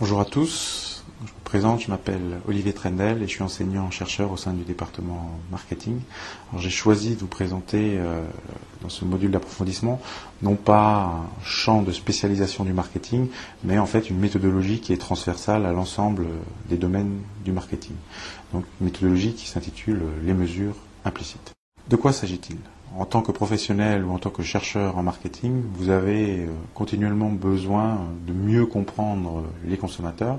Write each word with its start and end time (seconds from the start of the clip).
Bonjour 0.00 0.20
à 0.20 0.24
tous, 0.24 1.04
je 1.24 1.30
me 1.30 1.44
présente, 1.44 1.82
je 1.82 1.88
m'appelle 1.88 2.40
Olivier 2.48 2.72
Trendel 2.72 3.22
et 3.22 3.28
je 3.28 3.30
suis 3.30 3.44
enseignant-chercheur 3.44 4.32
au 4.32 4.36
sein 4.36 4.52
du 4.52 4.64
département 4.64 5.38
marketing. 5.52 6.00
j'ai 6.58 6.68
choisi 6.68 7.14
de 7.14 7.20
vous 7.20 7.28
présenter 7.28 7.96
euh, 7.96 8.26
dans 8.82 8.88
ce 8.88 9.04
module 9.04 9.30
d'approfondissement 9.30 10.02
non 10.42 10.56
pas 10.56 11.04
un 11.04 11.44
champ 11.44 11.82
de 11.82 11.92
spécialisation 11.92 12.64
du 12.64 12.72
marketing, 12.72 13.28
mais 13.62 13.78
en 13.78 13.86
fait 13.86 14.10
une 14.10 14.18
méthodologie 14.18 14.80
qui 14.80 14.92
est 14.92 14.96
transversale 14.96 15.64
à 15.64 15.70
l'ensemble 15.70 16.26
des 16.68 16.76
domaines 16.76 17.20
du 17.44 17.52
marketing. 17.52 17.94
Donc 18.52 18.64
une 18.80 18.86
méthodologie 18.86 19.34
qui 19.34 19.46
s'intitule 19.46 20.02
Les 20.24 20.34
mesures 20.34 20.74
implicites. 21.04 21.52
De 21.88 21.94
quoi 21.94 22.12
s'agit-il? 22.12 22.56
En 22.96 23.04
tant 23.04 23.22
que 23.22 23.32
professionnel 23.32 24.04
ou 24.04 24.12
en 24.12 24.18
tant 24.18 24.30
que 24.30 24.42
chercheur 24.42 24.96
en 24.96 25.02
marketing, 25.02 25.62
vous 25.74 25.90
avez 25.90 26.40
euh, 26.40 26.46
continuellement 26.74 27.28
besoin 27.30 27.98
de 28.26 28.32
mieux 28.32 28.66
comprendre 28.66 29.44
les 29.64 29.76
consommateurs, 29.76 30.38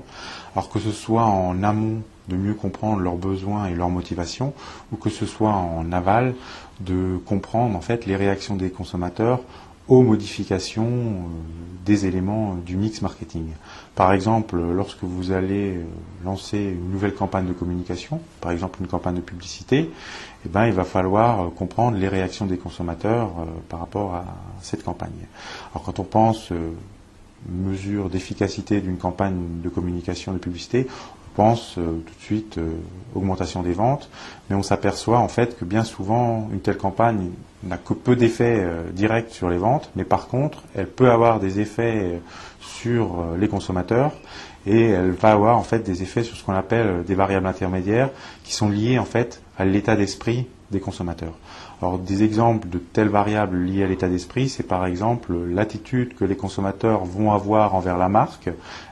alors 0.54 0.70
que 0.70 0.78
ce 0.78 0.90
soit 0.90 1.24
en 1.24 1.62
amont 1.62 2.02
de 2.28 2.36
mieux 2.36 2.54
comprendre 2.54 3.00
leurs 3.00 3.16
besoins 3.16 3.66
et 3.66 3.74
leurs 3.74 3.90
motivations, 3.90 4.52
ou 4.92 4.96
que 4.96 5.10
ce 5.10 5.26
soit 5.26 5.52
en 5.52 5.92
aval 5.92 6.34
de 6.80 7.18
comprendre 7.24 7.76
en 7.76 7.80
fait 7.80 8.06
les 8.06 8.16
réactions 8.16 8.56
des 8.56 8.70
consommateurs 8.70 9.40
aux 9.88 10.02
modifications 10.02 10.84
euh, 10.84 11.20
des 11.84 12.06
éléments 12.06 12.52
euh, 12.52 12.60
du 12.64 12.76
mix 12.76 13.02
marketing. 13.02 13.46
Par 13.94 14.12
exemple, 14.12 14.58
lorsque 14.58 15.02
vous 15.04 15.32
allez 15.32 15.76
euh, 15.76 15.84
lancer 16.24 16.58
une 16.58 16.90
nouvelle 16.90 17.14
campagne 17.14 17.46
de 17.46 17.52
communication, 17.52 18.20
par 18.40 18.52
exemple 18.52 18.80
une 18.80 18.88
campagne 18.88 19.16
de 19.16 19.20
publicité, 19.20 19.90
eh 20.44 20.48
ben, 20.48 20.66
il 20.66 20.72
va 20.72 20.84
falloir 20.84 21.52
comprendre 21.54 21.96
les 21.96 22.08
réactions 22.08 22.46
des 22.46 22.56
consommateurs 22.56 23.30
par 23.68 23.80
rapport 23.80 24.14
à 24.14 24.24
cette 24.62 24.84
campagne. 24.84 25.10
Alors 25.72 25.84
quand 25.84 25.98
on 25.98 26.04
pense 26.04 26.52
mesure 27.48 28.08
d'efficacité 28.10 28.80
d'une 28.80 28.96
campagne 28.96 29.60
de 29.62 29.68
communication 29.68 30.32
de 30.32 30.38
publicité, 30.38 30.86
pense 31.36 31.76
euh, 31.76 32.02
tout 32.06 32.14
de 32.14 32.22
suite 32.22 32.58
augmentation 33.14 33.62
des 33.62 33.72
ventes, 33.72 34.08
mais 34.48 34.56
on 34.56 34.62
s'aperçoit 34.62 35.18
en 35.18 35.28
fait 35.28 35.56
que 35.56 35.64
bien 35.64 35.84
souvent 35.84 36.48
une 36.50 36.60
telle 36.60 36.78
campagne 36.78 37.30
n'a 37.64 37.76
que 37.78 37.94
peu 37.94 38.16
d'effets 38.16 38.60
euh, 38.60 38.82
directs 38.92 39.30
sur 39.30 39.48
les 39.48 39.58
ventes, 39.58 39.90
mais 39.96 40.04
par 40.04 40.28
contre 40.28 40.62
elle 40.74 40.88
peut 40.88 41.10
avoir 41.10 41.40
des 41.40 41.60
effets 41.60 42.20
sur 42.60 43.24
les 43.38 43.48
consommateurs 43.48 44.12
et 44.66 44.90
elle 44.90 45.12
va 45.12 45.32
avoir 45.32 45.56
en 45.56 45.62
fait 45.62 45.80
des 45.80 46.02
effets 46.02 46.24
sur 46.24 46.36
ce 46.36 46.44
qu'on 46.44 46.54
appelle 46.54 47.04
des 47.06 47.14
variables 47.14 47.46
intermédiaires 47.46 48.10
qui 48.44 48.52
sont 48.52 48.68
liées 48.68 48.98
en 48.98 49.04
fait 49.04 49.40
à 49.58 49.64
l'état 49.64 49.96
d'esprit 49.96 50.46
des 50.70 50.80
consommateurs. 50.80 51.34
Alors 51.82 51.98
des 51.98 52.22
exemples 52.22 52.68
de 52.68 52.78
telles 52.78 53.08
variables 53.08 53.58
liées 53.58 53.84
à 53.84 53.86
l'état 53.86 54.08
d'esprit, 54.08 54.48
c'est 54.48 54.62
par 54.62 54.86
exemple 54.86 55.34
l'attitude 55.34 56.14
que 56.14 56.24
les 56.24 56.36
consommateurs 56.36 57.04
vont 57.04 57.32
avoir 57.32 57.74
envers 57.74 57.98
la 57.98 58.08
marque. 58.08 58.48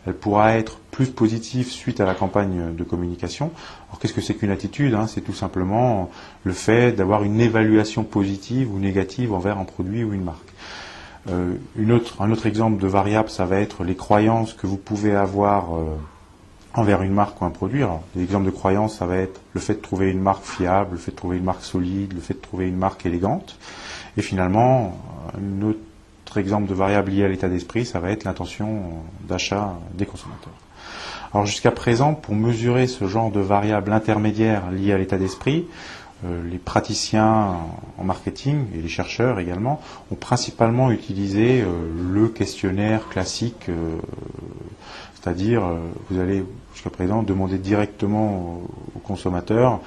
Elle 0.07 0.13
pourra 0.13 0.59
être 0.59 0.79
plus 0.91 1.07
positive 1.07 1.71
suite 1.71 2.01
à 2.01 2.05
la 2.05 2.15
campagne 2.15 2.75
de 2.77 2.85
communication. 2.85 3.51
Alors 3.89 3.99
qu'est-ce 3.99 4.13
que 4.13 4.21
c'est 4.21 4.35
qu'une 4.35 4.51
attitude 4.51 4.95
hein? 4.95 5.07
C'est 5.07 5.23
tout 5.23 5.33
simplement 5.33 6.11
le 6.45 6.53
fait 6.53 6.93
d'avoir 6.93 7.25
une 7.25 7.41
évaluation 7.41 8.05
positive 8.05 8.54
ou 8.63 8.79
négative 8.79 9.33
envers 9.33 9.59
un 9.59 9.65
produit 9.65 10.05
ou 10.05 10.13
une 10.13 10.25
marque. 10.25 10.53
Euh, 11.31 11.55
un 12.21 12.31
autre 12.31 12.47
exemple 12.47 12.81
de 12.83 12.87
variable, 12.87 13.31
ça 13.31 13.47
va 13.47 13.59
être 13.59 13.83
les 13.83 13.97
croyances 13.97 14.53
que 14.53 14.67
vous 14.67 14.77
pouvez 14.77 15.15
avoir. 15.15 15.75
Euh, 15.75 15.97
envers 16.75 17.03
une 17.03 17.13
marque 17.13 17.41
ou 17.41 17.45
un 17.45 17.51
produit. 17.51 17.83
Exemples 18.19 18.47
de 18.47 18.51
croyances, 18.51 18.99
ça 18.99 19.07
va 19.07 19.17
être 19.17 19.41
le 19.53 19.61
fait 19.61 19.75
de 19.75 19.81
trouver 19.81 20.11
une 20.11 20.21
marque 20.21 20.45
fiable, 20.45 20.93
le 20.93 20.99
fait 20.99 21.13
de 21.13 21.17
trouver 21.17 21.39
une 21.39 21.45
marque 21.45 21.63
solide, 21.63 22.13
le 22.13 22.21
fait 22.21 22.35
de 22.35 22.41
trouver 22.41 22.69
une 22.69 22.77
marque 22.77 23.07
élégante. 23.07 23.57
Et 24.17 24.23
finalement, 24.23 24.99
un 25.37 25.63
autre 25.63 26.37
exemple 26.37 26.69
de 26.69 26.75
variable 26.75 27.13
liée 27.13 27.25
à 27.25 27.29
l'état 27.29 27.49
d'esprit, 27.49 27.87
ça 27.87 28.01
va 28.01 28.11
être 28.11 28.25
l'intention 28.25 28.83
d'achat 29.29 29.75
des 29.95 30.07
consommateurs. 30.07 30.53
Alors 31.33 31.47
jusqu'à 31.47 31.71
présent, 31.71 32.15
pour 32.15 32.35
mesurer 32.35 32.87
ce 32.87 33.07
genre 33.07 33.31
de 33.31 33.41
variables 33.41 33.93
intermédiaires 33.93 34.71
liées 34.71 34.93
à 34.93 34.99
l'état 34.99 35.17
d'esprit, 35.17 35.67
les 36.51 36.59
praticiens 36.59 37.57
en 37.99 38.05
marketing 38.05 38.67
et 38.75 38.81
les 38.81 38.89
chercheurs 38.89 39.39
également 39.41 39.81
ont 40.11 40.15
principalement 40.15 40.91
utilisé 40.91 41.63
euh, 41.63 41.67
le 42.13 42.29
questionnaire 42.29 43.09
classique 43.09 43.69
euh, 43.69 43.97
c'est-à-dire, 45.25 45.65
euh, 45.65 45.79
vous 46.11 46.21
allez 46.21 46.45
jusqu'à 46.75 46.91
présent 46.91 47.23
demander 47.23 47.57
directement 47.57 48.61
aux 48.95 48.99
consommateurs 48.99 49.81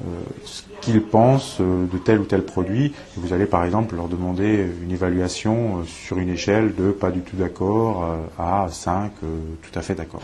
euh, 0.00 0.04
ce 0.44 0.62
qu'ils 0.80 1.02
pensent 1.02 1.56
euh, 1.60 1.86
de 1.92 1.98
tel 1.98 2.20
ou 2.20 2.24
tel 2.24 2.44
produit. 2.44 2.94
vous 3.16 3.32
allez 3.32 3.46
par 3.46 3.64
exemple 3.64 3.96
leur 3.96 4.06
demander 4.06 4.64
une 4.82 4.92
évaluation 4.92 5.84
sur 5.86 6.18
une 6.18 6.28
échelle 6.28 6.72
de 6.76 6.92
pas 6.92 7.10
du 7.10 7.20
tout 7.22 7.34
d'accord 7.36 8.06
à 8.38 8.68
5 8.70 9.10
tout 9.20 9.76
à 9.78 9.82
fait 9.82 9.96
d'accord. 9.96 10.22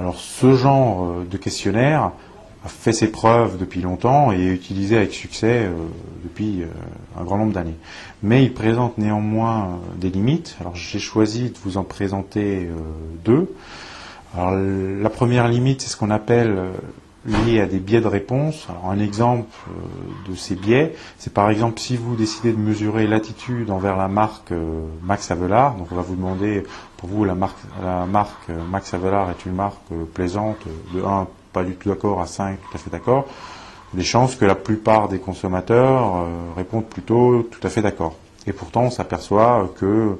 Alors 0.00 0.16
ce 0.16 0.54
genre 0.54 1.16
de 1.30 1.36
questionnaire 1.36 2.12
a 2.64 2.68
fait 2.68 2.92
ses 2.92 3.10
preuves 3.10 3.58
depuis 3.58 3.82
longtemps 3.82 4.32
et 4.32 4.36
est 4.36 4.54
utilisé 4.54 4.96
avec 4.96 5.12
succès 5.12 5.68
depuis 6.22 6.62
un 7.18 7.22
grand 7.22 7.36
nombre 7.36 7.52
d'années. 7.52 7.76
Mais 8.22 8.42
il 8.42 8.54
présente 8.54 8.96
néanmoins 8.96 9.80
des 9.96 10.08
limites. 10.08 10.56
Alors 10.60 10.74
j'ai 10.74 10.98
choisi 10.98 11.50
de 11.50 11.58
vous 11.62 11.76
en 11.76 11.84
présenter 11.84 12.70
deux. 13.24 13.54
La 14.36 15.10
première 15.10 15.46
limite, 15.46 15.82
c'est 15.82 15.88
ce 15.88 15.96
qu'on 15.96 16.10
appelle 16.10 16.56
euh, 16.58 16.72
lié 17.24 17.60
à 17.60 17.66
des 17.66 17.78
biais 17.78 18.00
de 18.00 18.08
réponse. 18.08 18.66
Un 18.84 18.98
exemple 18.98 19.54
euh, 19.68 20.30
de 20.30 20.34
ces 20.34 20.56
biais, 20.56 20.96
c'est 21.18 21.32
par 21.32 21.50
exemple 21.50 21.78
si 21.78 21.96
vous 21.96 22.16
décidez 22.16 22.52
de 22.52 22.58
mesurer 22.58 23.06
l'attitude 23.06 23.70
envers 23.70 23.96
la 23.96 24.08
marque 24.08 24.50
euh, 24.50 24.86
Max 25.04 25.30
Avelar, 25.30 25.76
donc 25.76 25.86
on 25.92 25.94
va 25.94 26.02
vous 26.02 26.16
demander, 26.16 26.64
pour 26.96 27.08
vous 27.08 27.24
la 27.24 27.36
marque, 27.36 27.58
la 27.80 28.06
marque 28.06 28.48
Max 28.70 28.92
Avelar 28.92 29.30
est 29.30 29.46
une 29.46 29.54
marque 29.54 29.86
plaisante, 30.14 30.58
de 30.92 31.02
1 31.02 31.28
pas 31.54 31.64
du 31.64 31.74
tout 31.76 31.88
d'accord 31.88 32.20
à 32.20 32.26
5 32.26 32.58
tout 32.60 32.76
à 32.76 32.78
fait 32.78 32.90
d'accord, 32.90 33.26
des 33.94 34.02
chances 34.02 34.34
que 34.36 34.44
la 34.44 34.56
plupart 34.56 35.08
des 35.08 35.18
consommateurs 35.18 36.26
répondent 36.56 36.84
plutôt 36.86 37.44
tout 37.44 37.64
à 37.66 37.70
fait 37.70 37.80
d'accord. 37.80 38.16
Et 38.46 38.52
pourtant 38.52 38.82
on 38.82 38.90
s'aperçoit 38.90 39.70
que 39.78 40.18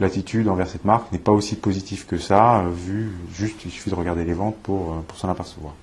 l'attitude 0.00 0.48
envers 0.48 0.68
cette 0.68 0.84
marque 0.84 1.10
n'est 1.12 1.18
pas 1.18 1.32
aussi 1.32 1.56
positive 1.56 2.06
que 2.06 2.18
ça, 2.18 2.60
euh, 2.60 2.70
vu 2.70 3.12
juste, 3.32 3.64
il 3.64 3.70
suffit 3.70 3.90
de 3.90 3.94
regarder 3.94 4.24
les 4.24 4.34
ventes 4.34 4.56
pour, 4.62 4.92
euh, 4.92 4.96
pour 5.06 5.16
s'en 5.18 5.28
apercevoir. 5.28 5.74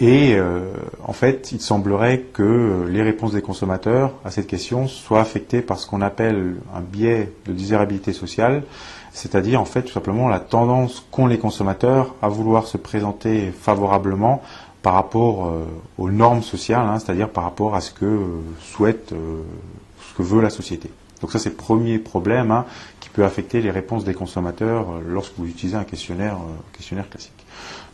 Et 0.00 0.34
euh, 0.34 0.72
en 1.04 1.12
fait, 1.12 1.52
il 1.52 1.60
semblerait 1.60 2.20
que 2.32 2.84
les 2.90 3.02
réponses 3.02 3.32
des 3.32 3.42
consommateurs 3.42 4.12
à 4.24 4.30
cette 4.30 4.48
question 4.48 4.88
soient 4.88 5.20
affectées 5.20 5.62
par 5.62 5.78
ce 5.78 5.86
qu'on 5.86 6.00
appelle 6.00 6.56
un 6.74 6.80
biais 6.80 7.32
de 7.46 7.52
désirabilité 7.52 8.12
sociale, 8.12 8.64
c'est-à-dire 9.12 9.60
en 9.60 9.64
fait 9.64 9.82
tout 9.82 9.92
simplement 9.92 10.28
la 10.28 10.40
tendance 10.40 11.06
qu'ont 11.12 11.28
les 11.28 11.38
consommateurs 11.38 12.14
à 12.22 12.28
vouloir 12.28 12.66
se 12.66 12.76
présenter 12.76 13.52
favorablement 13.52 14.42
par 14.82 14.94
rapport 14.94 15.50
aux 15.96 16.10
normes 16.10 16.42
sociales, 16.42 16.86
hein, 16.86 16.98
c'est-à-dire 16.98 17.30
par 17.30 17.44
rapport 17.44 17.74
à 17.74 17.80
ce 17.80 17.92
que 17.92 18.20
souhaite, 18.60 19.10
ce 19.10 20.14
que 20.16 20.22
veut 20.22 20.42
la 20.42 20.50
société. 20.50 20.90
Donc 21.24 21.32
ça, 21.32 21.38
c'est 21.38 21.48
le 21.48 21.54
premier 21.54 21.98
problème 21.98 22.50
hein, 22.50 22.66
qui 23.00 23.08
peut 23.08 23.24
affecter 23.24 23.62
les 23.62 23.70
réponses 23.70 24.04
des 24.04 24.12
consommateurs 24.12 24.90
euh, 24.90 25.00
lorsque 25.08 25.32
vous 25.38 25.46
utilisez 25.46 25.74
un 25.74 25.84
questionnaire, 25.84 26.34
euh, 26.34 26.76
questionnaire 26.76 27.08
classique. 27.08 27.46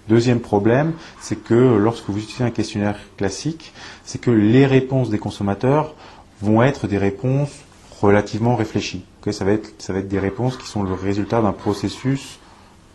Deuxième 0.09 0.41
problème, 0.41 0.95
c'est 1.21 1.37
que 1.37 1.55
lorsque 1.55 2.11
vous 2.11 2.19
utilisez 2.19 2.43
un 2.43 2.51
questionnaire 2.51 2.99
classique, 3.17 3.73
c'est 4.05 4.21
que 4.21 4.33
les 4.33 4.67
réponses 4.67 5.11
des 5.11 5.21
consommateurs 5.21 5.95
vont 6.43 6.61
être 6.65 6.89
des 6.89 6.99
réponses 6.99 7.53
relativement 8.01 8.57
réfléchies. 8.57 9.05
ça, 9.31 9.45
va 9.45 9.53
être, 9.53 9.75
ça 9.79 9.93
va 9.93 10.01
être 10.01 10.09
des 10.09 10.19
réponses 10.19 10.57
qui 10.57 10.67
sont 10.67 10.83
le 10.83 10.93
résultat 10.93 11.41
d'un 11.41 11.53
processus 11.53 12.41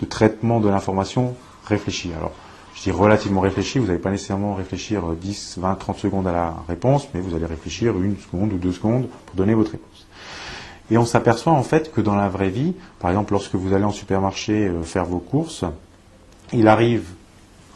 de 0.01 0.06
traitement 0.06 0.59
de 0.59 0.68
l'information 0.68 1.34
réfléchi. 1.66 2.12
Alors, 2.12 2.34
je 2.75 2.81
dis 2.81 2.91
relativement 2.91 3.40
réfléchi, 3.40 3.79
vous 3.79 3.88
n'allez 3.88 4.00
pas 4.00 4.12
nécessairement 4.12 4.53
réfléchir 4.53 5.01
10, 5.13 5.59
20, 5.59 5.75
30 5.75 5.97
secondes 5.97 6.28
à 6.28 6.34
la 6.34 6.56
réponse, 6.68 7.07
mais 7.13 7.22
vous 7.22 7.34
allez 7.34 7.45
réfléchir 7.45 7.97
une 8.01 8.18
seconde 8.18 8.51
ou 8.51 8.57
deux 8.57 8.74
secondes 8.74 9.07
pour 9.25 9.35
donner 9.38 9.53
votre 9.53 9.72
réponse. 9.72 10.05
Et 10.91 10.97
on 10.97 11.06
s'aperçoit 11.06 11.53
en 11.53 11.63
fait 11.63 11.91
que 11.91 12.01
dans 12.01 12.16
la 12.16 12.29
vraie 12.29 12.50
vie, 12.50 12.73
par 13.00 13.09
exemple 13.09 13.34
lorsque 13.34 13.56
vous 13.56 13.73
allez 13.73 13.83
en 13.83 13.92
supermarché 13.92 14.68
euh, 14.68 14.83
faire 14.83 15.06
vos 15.06 15.19
courses, 15.19 15.65
il 16.54 16.68
arrive 16.68 17.06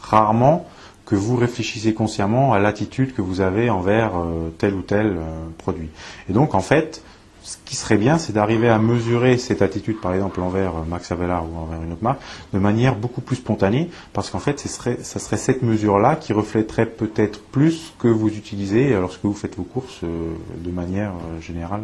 rarement 0.00 0.66
que 1.06 1.16
vous 1.16 1.36
réfléchissez 1.36 1.92
consciemment 1.92 2.52
à 2.52 2.60
l'attitude 2.60 3.14
que 3.14 3.22
vous 3.22 3.40
avez 3.40 3.68
envers 3.68 4.16
euh, 4.16 4.50
tel 4.58 4.74
ou 4.74 4.82
tel 4.82 5.06
euh, 5.06 5.20
produit. 5.58 5.88
Et 6.28 6.32
donc 6.32 6.54
en 6.54 6.60
fait, 6.60 7.02
ce 7.42 7.56
qui 7.64 7.74
serait 7.74 7.96
bien, 7.96 8.16
c'est 8.16 8.32
d'arriver 8.32 8.68
à 8.68 8.78
mesurer 8.78 9.36
cette 9.38 9.60
attitude, 9.60 10.00
par 10.00 10.14
exemple 10.14 10.40
envers 10.40 10.72
Max 10.88 11.10
Avelar 11.10 11.42
ou 11.44 11.56
envers 11.56 11.82
une 11.82 11.92
autre 11.92 12.04
marque, 12.04 12.20
de 12.52 12.60
manière 12.60 12.94
beaucoup 12.94 13.22
plus 13.22 13.36
spontanée, 13.36 13.90
parce 14.12 14.30
qu'en 14.30 14.38
fait, 14.38 14.60
ce 14.60 14.68
serait, 14.68 15.02
serait 15.02 15.38
cette 15.38 15.62
mesure-là 15.62 16.14
qui 16.14 16.32
reflèterait 16.32 16.86
peut-être 16.86 17.40
plus 17.40 17.92
que 17.98 18.06
vous 18.06 18.28
utilisez 18.28 18.90
lorsque 18.92 19.24
vous 19.24 19.34
faites 19.34 19.56
vos 19.56 19.64
courses 19.64 20.02
de 20.02 20.70
manière 20.70 21.12
générale 21.40 21.82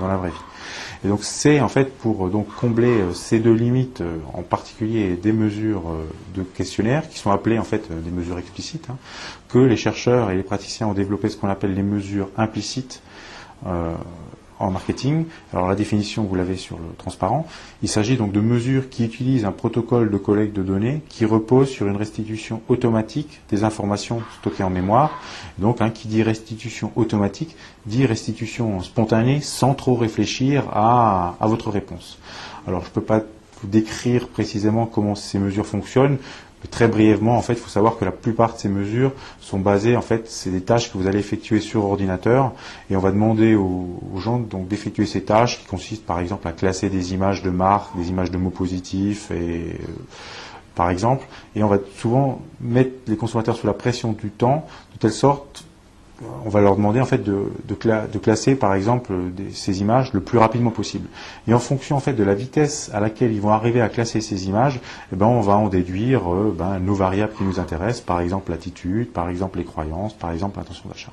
dans 0.00 0.08
la 0.08 0.16
vraie 0.16 0.30
vie. 0.30 0.36
Et 1.04 1.08
donc 1.08 1.24
c'est 1.24 1.60
en 1.60 1.68
fait 1.68 1.96
pour 1.98 2.26
euh, 2.26 2.30
donc 2.30 2.46
combler 2.54 3.00
euh, 3.00 3.12
ces 3.12 3.40
deux 3.40 3.52
limites, 3.52 4.00
euh, 4.00 4.18
en 4.34 4.42
particulier 4.42 5.16
des 5.16 5.32
mesures 5.32 5.82
de 6.34 6.42
questionnaire 6.42 7.08
qui 7.08 7.18
sont 7.18 7.30
appelées 7.30 7.58
en 7.58 7.64
fait 7.64 7.90
des 7.90 8.10
mesures 8.10 8.38
explicites, 8.38 8.88
hein, 8.90 8.96
que 9.48 9.58
les 9.58 9.76
chercheurs 9.76 10.30
et 10.30 10.36
les 10.36 10.42
praticiens 10.42 10.86
ont 10.86 10.94
développé 10.94 11.28
ce 11.28 11.36
qu'on 11.36 11.48
appelle 11.48 11.74
les 11.74 11.82
mesures 11.82 12.28
implicites. 12.36 13.02
En 14.58 14.70
marketing. 14.70 15.24
Alors 15.52 15.68
la 15.68 15.74
définition, 15.74 16.24
vous 16.24 16.34
l'avez 16.34 16.56
sur 16.56 16.76
le 16.76 16.84
transparent. 16.98 17.46
Il 17.82 17.88
s'agit 17.88 18.16
donc 18.16 18.32
de 18.32 18.40
mesures 18.40 18.88
qui 18.88 19.04
utilisent 19.04 19.44
un 19.44 19.52
protocole 19.52 20.10
de 20.10 20.16
collecte 20.16 20.54
de 20.54 20.62
données 20.62 21.02
qui 21.08 21.24
repose 21.24 21.68
sur 21.68 21.86
une 21.86 21.96
restitution 21.96 22.62
automatique 22.68 23.40
des 23.50 23.64
informations 23.64 24.22
stockées 24.40 24.62
en 24.62 24.70
mémoire. 24.70 25.10
Donc, 25.58 25.80
hein, 25.80 25.90
qui 25.90 26.08
dit 26.08 26.22
restitution 26.22 26.92
automatique 26.96 27.56
dit 27.86 28.06
restitution 28.06 28.80
spontanée 28.80 29.40
sans 29.40 29.74
trop 29.74 29.94
réfléchir 29.94 30.64
à, 30.72 31.36
à 31.40 31.46
votre 31.46 31.70
réponse. 31.70 32.18
Alors, 32.66 32.82
je 32.82 32.86
ne 32.86 32.92
peux 32.92 33.00
pas 33.00 33.20
vous 33.62 33.68
décrire 33.68 34.28
précisément 34.28 34.86
comment 34.86 35.14
ces 35.14 35.38
mesures 35.38 35.66
fonctionnent. 35.66 36.18
Très 36.70 36.86
brièvement, 36.86 37.36
en 37.36 37.42
fait, 37.42 37.54
il 37.54 37.58
faut 37.58 37.68
savoir 37.68 37.98
que 37.98 38.04
la 38.04 38.12
plupart 38.12 38.54
de 38.54 38.58
ces 38.58 38.68
mesures 38.68 39.12
sont 39.40 39.58
basées, 39.58 39.96
en 39.96 40.02
fait, 40.02 40.30
c'est 40.30 40.50
des 40.50 40.60
tâches 40.60 40.92
que 40.92 40.98
vous 40.98 41.06
allez 41.06 41.18
effectuer 41.18 41.60
sur 41.60 41.84
ordinateur, 41.84 42.52
et 42.88 42.96
on 42.96 43.00
va 43.00 43.10
demander 43.10 43.56
aux, 43.56 43.98
gens 44.18 44.38
d'effectuer 44.38 45.06
ces 45.06 45.22
tâches 45.22 45.58
qui 45.58 45.66
consistent, 45.66 46.06
par 46.06 46.20
exemple, 46.20 46.46
à 46.46 46.52
classer 46.52 46.88
des 46.88 47.14
images 47.14 47.42
de 47.42 47.50
marques, 47.50 47.96
des 47.96 48.10
images 48.10 48.30
de 48.30 48.38
mots 48.38 48.50
positifs, 48.50 49.30
et 49.32 49.34
euh, 49.34 49.92
par 50.74 50.88
exemple, 50.88 51.26
et 51.56 51.64
on 51.64 51.68
va 51.68 51.78
souvent 51.98 52.40
mettre 52.60 52.92
les 53.08 53.16
consommateurs 53.16 53.56
sous 53.56 53.66
la 53.66 53.74
pression 53.74 54.12
du 54.12 54.30
temps, 54.30 54.66
de 54.94 54.98
telle 54.98 55.12
sorte 55.12 55.64
on 56.44 56.48
va 56.48 56.60
leur 56.60 56.76
demander 56.76 57.00
en 57.00 57.04
fait 57.04 57.24
de, 57.24 57.50
classer 58.20 58.54
par 58.54 58.74
exemple 58.74 59.12
ces 59.52 59.80
images 59.80 60.12
le 60.12 60.20
plus 60.20 60.38
rapidement 60.38 60.70
possible. 60.70 61.08
Et 61.48 61.54
en 61.54 61.58
fonction 61.58 62.00
de 62.04 62.22
la 62.22 62.34
vitesse 62.34 62.90
à 62.92 63.00
laquelle 63.00 63.32
ils 63.32 63.40
vont 63.40 63.50
arriver 63.50 63.80
à 63.80 63.88
classer 63.88 64.20
ces 64.20 64.46
images, 64.46 64.80
eh 65.12 65.16
ben, 65.16 65.26
on 65.26 65.40
va 65.40 65.56
en 65.56 65.68
déduire 65.68 66.32
euh, 66.32 66.54
ben, 66.56 66.78
nos 66.78 66.94
variables 66.94 67.32
qui 67.36 67.42
nous 67.44 67.58
intéressent, 67.58 68.02
par 68.02 68.20
exemple 68.20 68.50
l'attitude, 68.50 69.12
par 69.12 69.28
exemple 69.28 69.58
les 69.58 69.64
croyances, 69.64 70.14
par 70.14 70.30
exemple 70.32 70.58
l'intention 70.58 70.88
d'achat. 70.88 71.12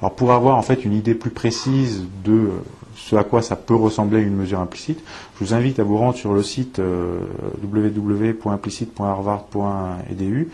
Alors 0.00 0.14
pour 0.14 0.32
avoir 0.32 0.56
en 0.56 0.62
fait 0.62 0.84
une 0.84 0.94
idée 0.94 1.14
plus 1.14 1.30
précise 1.30 2.04
de 2.24 2.50
ce 2.96 3.14
à 3.16 3.24
quoi 3.24 3.42
ça 3.42 3.56
peut 3.56 3.74
ressembler 3.74 4.20
une 4.20 4.36
mesure 4.36 4.60
implicite, 4.60 5.02
je 5.38 5.44
vous 5.44 5.52
invite 5.54 5.78
à 5.78 5.84
vous 5.84 5.98
rendre 5.98 6.16
sur 6.16 6.32
le 6.32 6.42
site 6.42 6.78
euh, 6.78 7.20
www.implicite.harvard.edu 7.62 10.48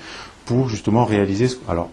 pour 0.44 0.68
justement 0.68 1.04
réaliser. 1.04 1.48
Alors 1.68 1.90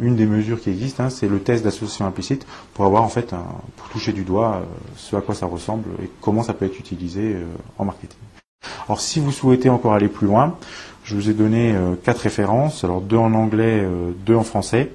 une 0.00 0.16
des 0.16 0.26
mesures 0.26 0.60
qui 0.60 0.70
existent, 0.70 1.04
hein, 1.04 1.10
c'est 1.10 1.28
le 1.28 1.38
test 1.38 1.64
d'association 1.64 2.06
implicite 2.06 2.46
pour 2.74 2.84
avoir 2.84 3.02
en 3.02 3.08
fait, 3.08 3.34
pour 3.76 3.88
toucher 3.88 4.12
du 4.12 4.24
doigt 4.24 4.56
euh, 4.56 4.64
ce 4.96 5.14
à 5.14 5.20
quoi 5.20 5.34
ça 5.34 5.46
ressemble 5.46 5.88
et 6.02 6.10
comment 6.20 6.42
ça 6.42 6.52
peut 6.52 6.64
être 6.64 6.78
utilisé 6.78 7.34
euh, 7.34 7.44
en 7.78 7.84
marketing. 7.84 8.18
Alors, 8.86 9.00
si 9.00 9.20
vous 9.20 9.32
souhaitez 9.32 9.68
encore 9.68 9.94
aller 9.94 10.08
plus 10.08 10.26
loin, 10.26 10.56
je 11.04 11.14
vous 11.14 11.30
ai 11.30 11.34
donné 11.34 11.72
euh, 11.74 11.94
quatre 11.94 12.20
références. 12.20 12.84
Alors, 12.84 13.00
deux 13.00 13.16
en 13.16 13.34
anglais, 13.34 13.86
deux 14.26 14.34
en 14.34 14.44
français. 14.44 14.90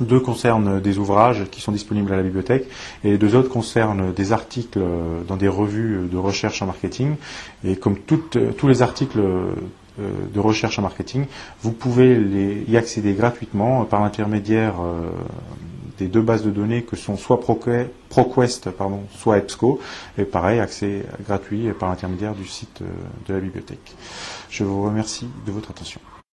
Deux 0.00 0.18
concernent 0.18 0.80
des 0.80 0.98
ouvrages 0.98 1.44
qui 1.52 1.60
sont 1.60 1.70
disponibles 1.70 2.12
à 2.12 2.16
la 2.16 2.24
bibliothèque 2.24 2.68
et 3.04 3.16
deux 3.16 3.36
autres 3.36 3.48
concernent 3.48 4.12
des 4.12 4.32
articles 4.32 4.80
dans 5.28 5.36
des 5.36 5.46
revues 5.46 6.08
de 6.10 6.16
recherche 6.16 6.60
en 6.62 6.66
marketing. 6.66 7.14
Et 7.64 7.76
comme 7.76 7.98
tous 7.98 8.66
les 8.66 8.82
articles 8.82 9.20
de 9.98 10.40
recherche 10.40 10.78
en 10.78 10.82
marketing, 10.82 11.26
vous 11.62 11.72
pouvez 11.72 12.64
y 12.68 12.76
accéder 12.76 13.12
gratuitement 13.12 13.84
par 13.84 14.00
l'intermédiaire 14.02 14.74
euh, 14.80 15.10
des 15.98 16.08
deux 16.08 16.22
bases 16.22 16.42
de 16.42 16.50
données 16.50 16.82
que 16.82 16.96
sont 16.96 17.16
soit 17.16 17.40
ProQuest, 17.40 18.70
pardon, 18.70 19.02
soit 19.16 19.38
EBSCO, 19.38 19.80
et 20.18 20.24
pareil, 20.24 20.60
accès 20.60 21.04
gratuit 21.24 21.68
par 21.78 21.88
l'intermédiaire 21.88 22.34
du 22.34 22.46
site 22.46 22.82
euh, 22.82 22.86
de 23.28 23.34
la 23.34 23.40
bibliothèque. 23.40 23.94
Je 24.50 24.64
vous 24.64 24.82
remercie 24.82 25.28
de 25.46 25.52
votre 25.52 25.70
attention. 25.70 26.00